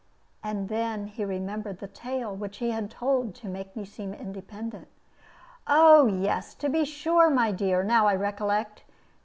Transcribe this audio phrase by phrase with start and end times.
[0.43, 4.87] And then he remembered the tale which he had told, to make me seem independent.
[5.67, 8.83] "Oh yes, to be sure, my dear; now I recollect.